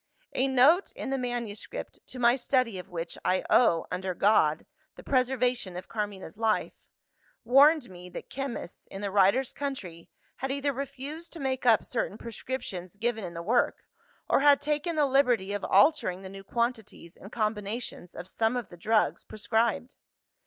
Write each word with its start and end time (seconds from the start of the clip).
"A 0.33 0.47
note 0.47 0.91
in 0.93 1.11
the 1.11 1.17
manuscript 1.19 1.99
to 2.07 2.17
my 2.17 2.35
study 2.35 2.79
of 2.79 2.89
which, 2.89 3.19
I 3.23 3.45
owe, 3.51 3.85
under 3.91 4.15
God, 4.15 4.65
the 4.95 5.03
preservation 5.03 5.77
of 5.77 5.87
Carmina's 5.87 6.39
life 6.39 6.73
warned 7.43 7.87
me 7.87 8.09
that 8.09 8.27
chemists, 8.27 8.87
in 8.87 9.01
the 9.01 9.11
writer's 9.11 9.53
country, 9.53 10.09
had 10.37 10.51
either 10.51 10.73
refused 10.73 11.31
to 11.33 11.39
make 11.39 11.67
up 11.67 11.83
certain 11.85 12.17
prescriptions 12.17 12.95
given 12.95 13.23
in 13.23 13.35
the 13.35 13.43
work, 13.43 13.83
or 14.27 14.39
had 14.39 14.59
taken 14.59 14.95
the 14.95 15.05
liberty 15.05 15.53
of 15.53 15.63
altering 15.65 16.23
the 16.23 16.29
new 16.29 16.43
quantities 16.43 17.15
and 17.15 17.31
combinations 17.31 18.15
of 18.15 18.27
some 18.27 18.57
of 18.57 18.69
the 18.69 18.77
drugs 18.77 19.23
prescribed. 19.23 19.97